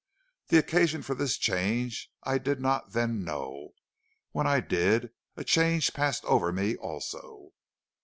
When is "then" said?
2.93-3.23